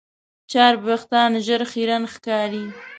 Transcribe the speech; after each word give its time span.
چرب 0.51 0.79
وېښتيان 0.87 1.31
ژر 1.45 1.61
خیرن 1.71 2.03
ښکاري. 2.13 2.65